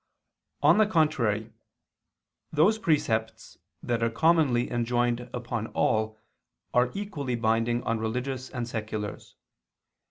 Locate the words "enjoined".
4.71-5.29